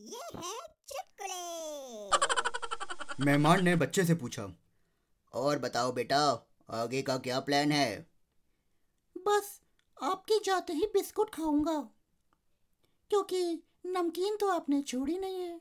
[0.00, 0.58] ये है
[0.88, 1.80] चुटकुले।
[3.24, 4.48] मेहमान ने बच्चे से पूछा
[5.32, 8.10] और बताओ बेटा आगे का क्या प्लान है?
[9.18, 9.60] बस
[10.02, 11.80] आपके जाते ही बिस्कुट खाऊँगा।
[13.10, 15.60] क्योंकि नमकीन तो आपने छोड़ी नहीं है।